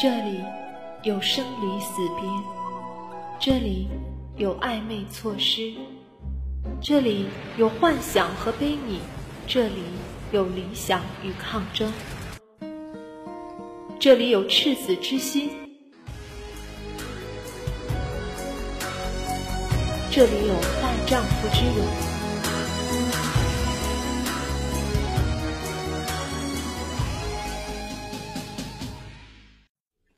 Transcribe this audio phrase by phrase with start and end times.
[0.00, 0.42] 这里
[1.02, 2.28] 有生离死别，
[3.38, 3.88] 这里
[4.36, 5.74] 有暧昧错失，
[6.80, 7.26] 这里
[7.56, 8.98] 有幻想和悲悯，
[9.46, 9.82] 这里
[10.32, 11.92] 有理想与抗争，
[14.00, 15.50] 这里有赤子之心，
[20.10, 22.11] 这里有大丈夫之勇。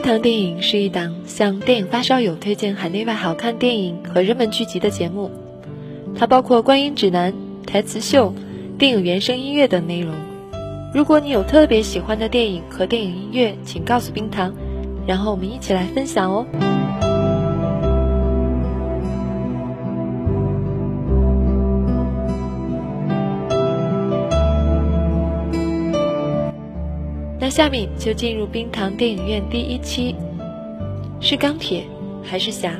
[0.00, 5.30] 冰糖电影是一档向电影发烧友推荐海内外好看电影和热门剧集的节目，
[6.18, 7.34] 它包括观影指南、
[7.66, 8.34] 台词秀、
[8.78, 10.14] 电影原声音乐等内容。
[10.94, 14.54] 如果你有特别喜欢的电影和电影音乐，请告诉冰糖，
[15.06, 16.46] 然后我们一起来分享哦。
[27.40, 30.14] 那下面就进入冰糖电影院第一期，
[31.20, 31.84] 是钢铁
[32.22, 32.76] 还是侠？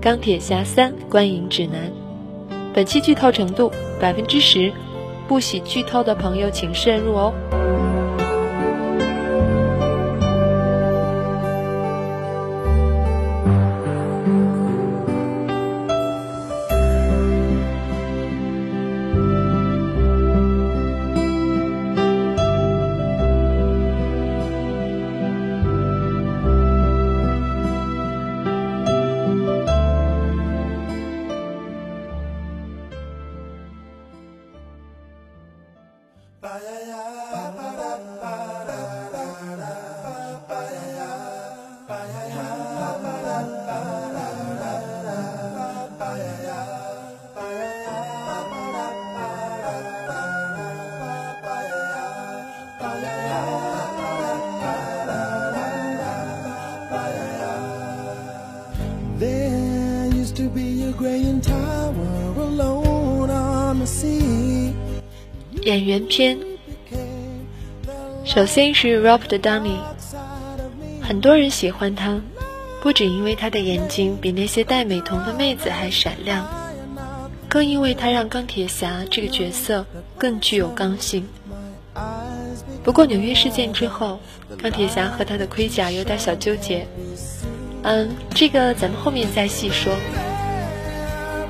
[0.00, 1.92] 钢铁侠三观影指南，
[2.72, 3.70] 本期剧透程度
[4.00, 4.72] 百分之十，
[5.28, 7.34] 不喜剧透的朋友请慎入哦。
[65.94, 66.36] 原片，
[68.24, 69.76] 首先是 Robert Downey，
[71.00, 72.20] 很多人喜欢他，
[72.82, 76.48] 不只因为他的眼睛比那些戴美瞳的妹子还闪亮，
[77.48, 79.86] 更因为他让钢铁侠这个角色
[80.18, 81.28] 更具有刚性。
[82.82, 84.18] 不过纽约事件之后，
[84.60, 86.88] 钢铁侠和他的盔甲有点小纠结，
[87.84, 89.94] 嗯，这个咱们后面再细说。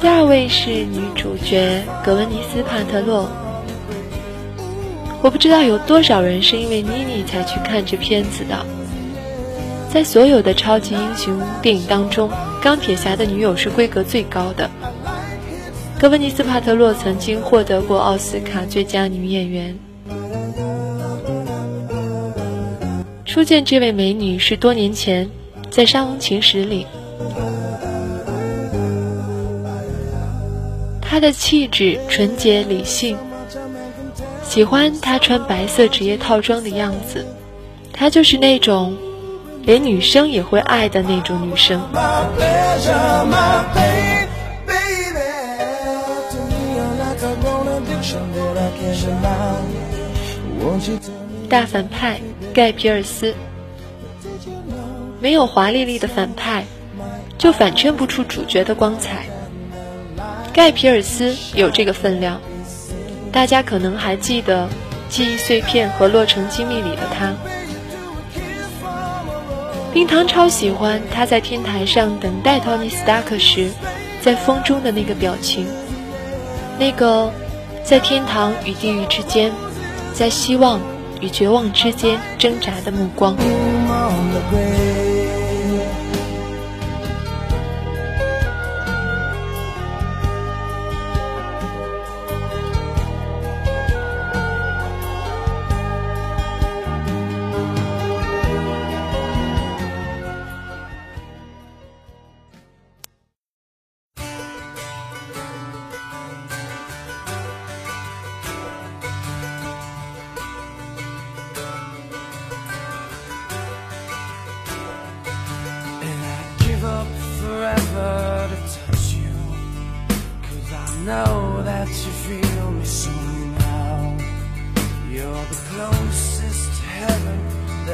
[0.00, 3.26] 第二位是女主角格温妮斯·帕特洛。
[5.24, 8.66] 我不知道有多少人是因为妮妮才去看这片子的。
[9.90, 12.30] 在所有的超级英雄电影当中，
[12.60, 14.68] 钢铁侠的女友是规格最高的。
[15.98, 19.74] 格温妮斯·帕特洛曾经获得过奥斯卡最佳女演员。
[23.24, 25.26] 初见这位美女是多年前
[25.70, 26.86] 在《沙翁情史》里。
[31.00, 33.16] 她的气质纯洁理性。
[34.54, 37.26] 喜欢她穿白色职业套装的样子，
[37.92, 38.96] 她就是那种
[39.64, 41.82] 连女生也会爱的那种女生。
[51.48, 52.20] 大反派
[52.52, 53.34] 盖皮尔斯，
[55.18, 56.64] 没有华丽丽的反派，
[57.36, 59.26] 就反衬不出主角的光彩。
[60.52, 62.40] 盖皮尔斯有这个分量。
[63.34, 64.66] 大家可能还记得
[65.08, 67.34] 《记忆碎片》和《洛城机密》里的他，
[69.92, 73.70] 冰糖超喜欢他在天台上等待托尼·斯塔克时，
[74.22, 75.66] 在风中的那个表情，
[76.78, 77.32] 那个
[77.82, 79.50] 在天堂与地狱之间，
[80.14, 80.80] 在希望
[81.20, 83.36] 与绝望之间挣扎的目光。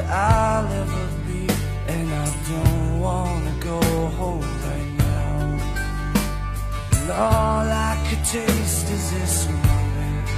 [0.00, 1.46] that I'll ever be
[1.88, 3.80] And I don't wanna go
[4.18, 5.38] home right now.
[6.96, 10.28] And all I could taste is this moment.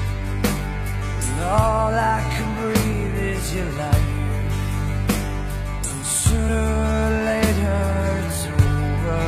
[1.27, 4.11] And all I can breathe is your light.
[5.91, 7.83] And sooner or later
[8.25, 9.25] it's over.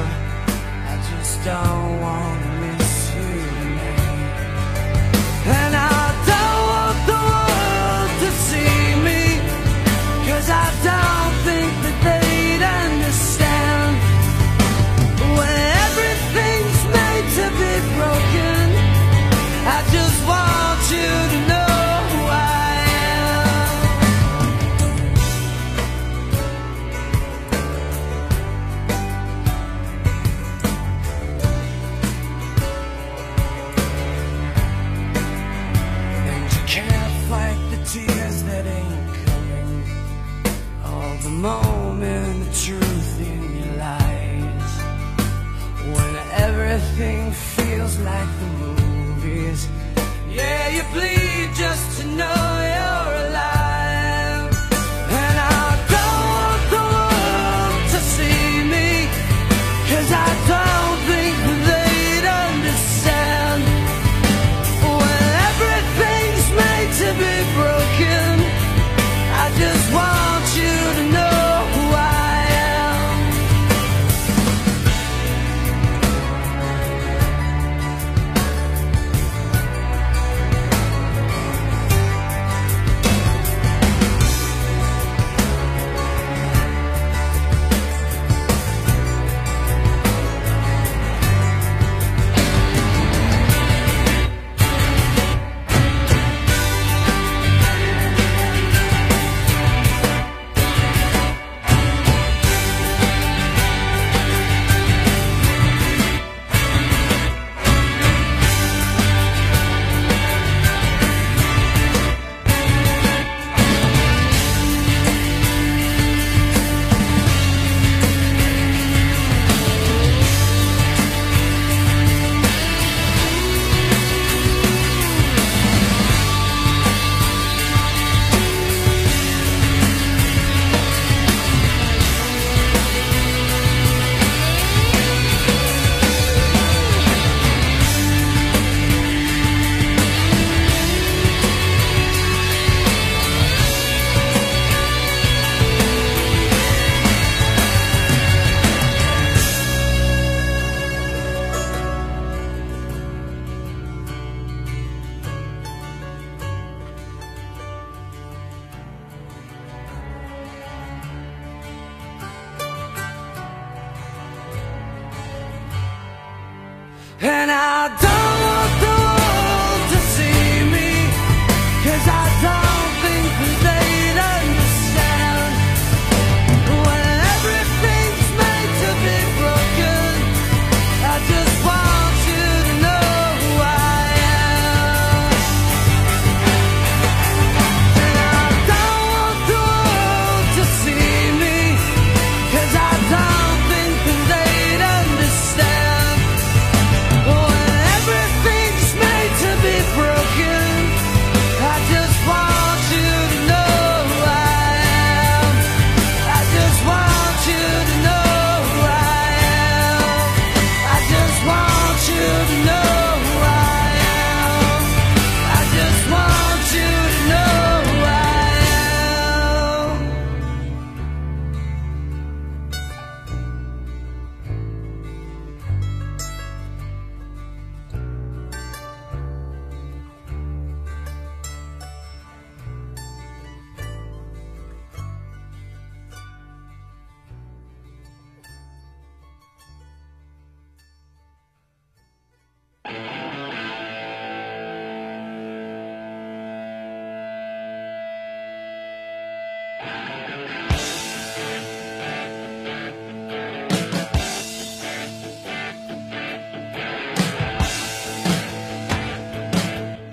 [0.93, 4.05] I just don't wanna miss you tonight
[5.47, 5.74] and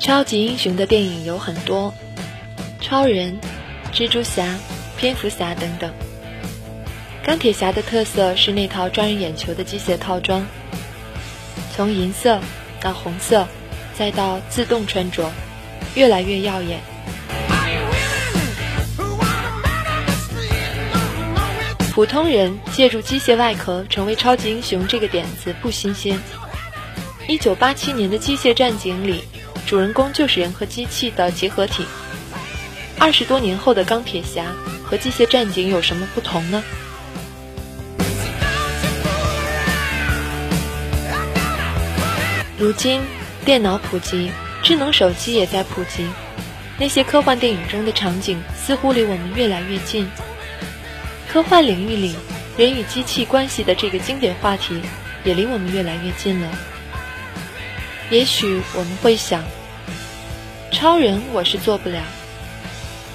[0.01, 1.93] 超级英雄的电影有很多
[2.81, 3.39] 超人
[3.93, 4.57] 蜘蛛侠
[4.97, 5.93] 蝙蝠侠等等。
[7.23, 10.43] 钢铁侠的特色是那套抓人眼球的机械套装
[11.71, 12.41] 从银色
[12.81, 13.47] 到红色
[13.93, 15.31] 再到自动穿着
[15.93, 16.79] 越来越耀眼。
[21.93, 26.19] 普通人借助机械外壳成为超级英雄这个点子不新鲜。
[27.27, 29.23] 一九八七年的机械战警里
[29.65, 31.85] 主人公就是人和机器的结合体。
[32.99, 34.45] 二十多年后的钢铁侠
[34.83, 36.63] 和机械战警有什么不同呢？
[42.57, 43.01] 如今，
[43.43, 44.29] 电脑普及，
[44.61, 46.05] 智能手机也在普及，
[46.77, 50.07] 那些科幻电影中的场景似乎离我们越来越近。
[51.27, 52.15] 科幻领域里，
[52.57, 54.79] 人与机器关系的这个经典话题，
[55.23, 56.47] 也离我们越来越近了。
[58.11, 59.41] 也许我们会想，
[60.69, 62.03] 超人我是做不了，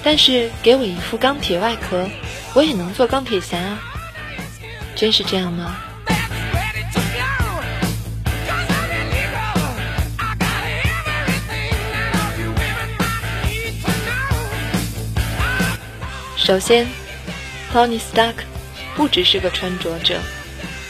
[0.03, 2.09] 但是给我一副钢铁外壳，
[2.55, 3.79] 我也能做钢铁侠啊！
[4.95, 5.77] 真是这样吗？
[16.35, 16.87] 首先。
[17.71, 18.35] Tony Stark
[18.95, 20.19] 不只是个穿着者，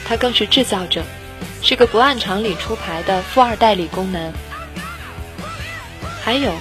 [0.05, 1.03] 他更是制造者，
[1.61, 4.31] 是个不按常理出牌的富二代理工男。
[6.23, 6.53] 还有，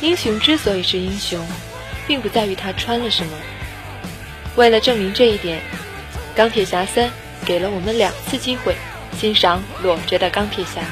[0.00, 1.44] 英雄之所以是英雄，
[2.06, 3.32] 并不在于他穿了什么。
[4.56, 5.58] 为了证明这一点，
[6.36, 7.08] 《钢铁侠三》
[7.44, 8.76] 给了我们两次机会
[9.18, 10.82] 欣赏裸着的钢铁侠。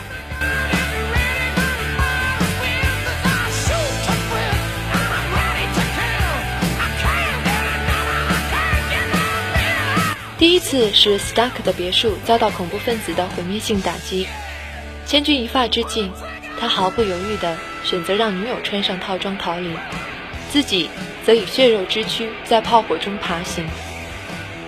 [10.41, 14.27] 第一次是 Stark 的别墅遭到恐怖分子的毁灭性打击，
[15.05, 16.11] 千钧一发之际，
[16.59, 19.69] 他毫不犹豫地选择让女友穿上套装逃离，
[20.51, 20.89] 自己
[21.27, 23.67] 则以血肉之躯在炮火中爬行。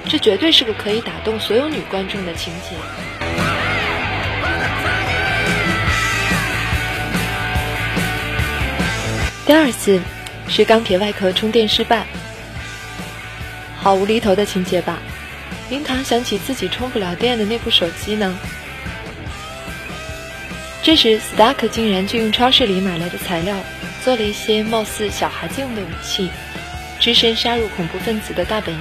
[0.07, 2.77] 这绝对是个可以打动所有女观众的情节。
[9.47, 9.99] 第二次
[10.49, 12.05] 是钢铁外壳充电失败，
[13.79, 14.99] 好无厘头的情节吧。
[15.73, 18.39] 冰糖想起自己充不了电的那部手机呢。
[20.83, 23.57] 这时，Stark 竟然就用超市里买来的材料，
[24.05, 26.29] 做了一些貌似小孩子用的武器，
[27.01, 28.81] 只身杀入恐怖分子的大本营。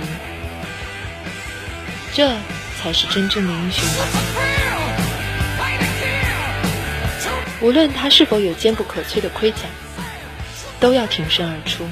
[2.13, 2.35] 这
[2.77, 3.87] 才是真正的英雄！
[7.61, 9.59] 无论他是否有坚不可摧的盔甲，
[10.77, 11.87] 都要挺身而出。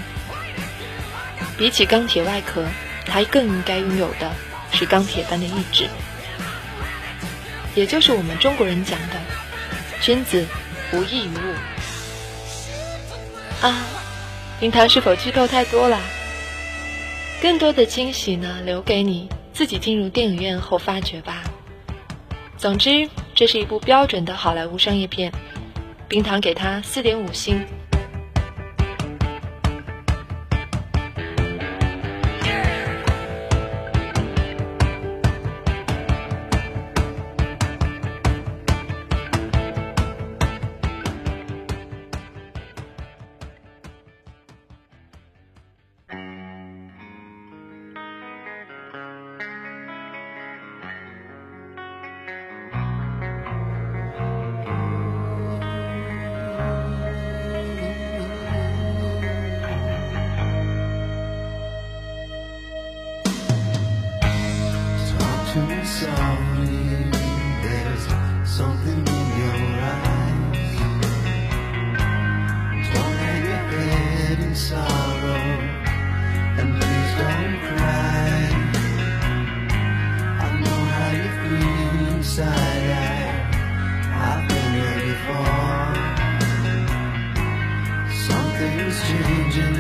[1.58, 2.66] 比起钢铁外壳，
[3.06, 4.30] 他更应该拥有的。
[4.72, 5.88] 是钢铁般的意志，
[7.76, 9.16] 也就是我们中国人讲的
[10.02, 10.46] “君子
[10.94, 11.56] 无异于物”。
[13.62, 13.76] 啊，
[14.62, 16.00] 樱桃是否剧透太多了？
[17.42, 21.44] 更多的惊喜呢，留给你自己进入电影院后发掘吧。
[22.58, 25.32] 总之，这是一部标准的好莱坞商业片，
[26.08, 27.66] 冰糖给它四点五星。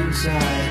[0.09, 0.68] inside.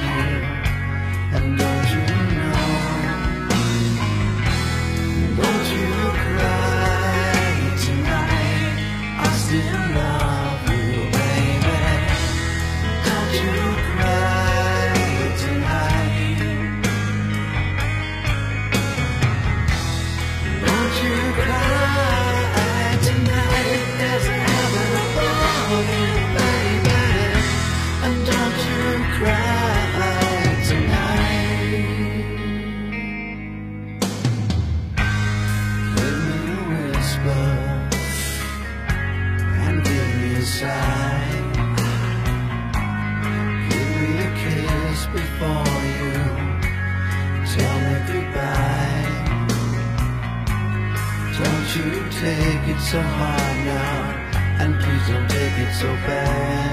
[52.91, 56.73] So hard now, and please don't take it so bad.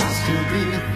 [0.00, 0.93] I'll still be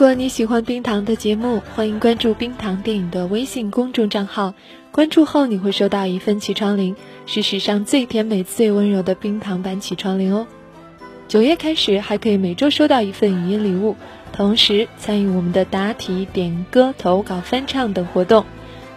[0.00, 4.54] 如果你喜欢冰糖的节目，欢迎关注冰糖电影的微信公众账号。
[4.90, 10.46] 关注后，你会收到一份起床铃，是史上最甜美、最温柔的冰糖版起床铃哦。
[11.28, 13.94] 九月开始，还可以每周收到一份语音礼物，
[14.32, 18.46] 同时参与我们的答题、点歌、投稿、翻唱等活动。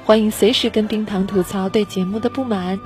[0.05, 2.79] 欢迎随时跟冰糖吐槽对节目的不满。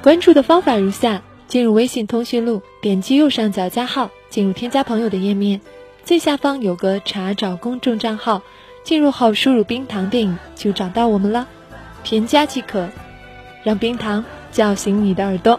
[0.00, 5.58] 关注的方法如下：进入微信通讯录，点击右上角加号，进入添加朋友的页面，
[6.04, 8.42] 最下方有个查找公众账号，
[8.84, 11.48] 进入后输入“冰糖电影”就找到我们了，
[12.04, 12.86] 添加即可。
[13.64, 15.58] 让冰糖叫醒你的耳朵。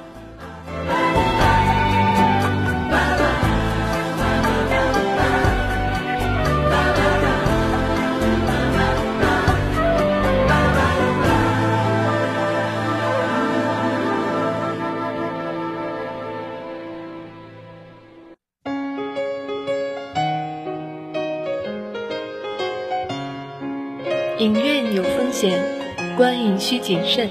[26.20, 27.30] 观影需谨慎。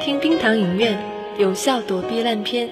[0.00, 0.98] 听冰糖影院，
[1.36, 2.66] 有效躲避烂片。